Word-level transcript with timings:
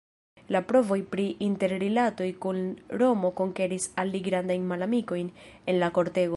La 0.53 0.61
provoj 0.69 0.95
pri 1.11 1.25
interrilatoj 1.47 2.29
kun 2.45 2.61
Romo 3.03 3.33
konkeris 3.43 3.87
al 4.03 4.13
li 4.17 4.23
grandajn 4.31 4.65
malamikojn 4.75 5.33
en 5.33 5.83
la 5.85 5.95
kortego. 5.99 6.29